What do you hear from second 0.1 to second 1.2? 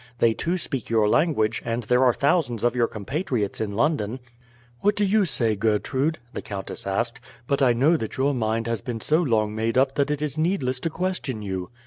They too speak your